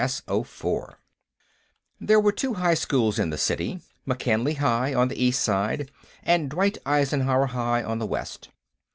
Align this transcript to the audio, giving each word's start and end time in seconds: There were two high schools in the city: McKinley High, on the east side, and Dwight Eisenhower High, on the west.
There 1.99 2.19
were 2.19 2.31
two 2.31 2.55
high 2.55 2.73
schools 2.73 3.19
in 3.19 3.29
the 3.29 3.37
city: 3.37 3.81
McKinley 4.03 4.55
High, 4.55 4.95
on 4.95 5.09
the 5.09 5.23
east 5.23 5.41
side, 5.41 5.91
and 6.23 6.49
Dwight 6.49 6.79
Eisenhower 6.87 7.45
High, 7.45 7.83
on 7.83 7.99
the 7.99 8.07
west. 8.07 8.49